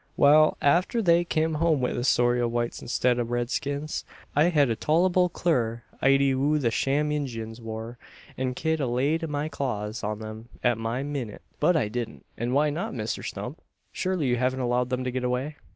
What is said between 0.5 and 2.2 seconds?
arter they kim home wi' the